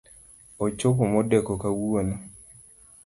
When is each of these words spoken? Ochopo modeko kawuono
Ochopo 0.65 1.03
modeko 1.13 1.51
kawuono 1.61 2.15